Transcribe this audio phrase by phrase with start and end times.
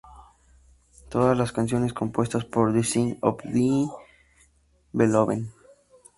[1.09, 3.87] Todas las canciones compuestas por The Sins of Thy
[4.93, 5.43] Beloved.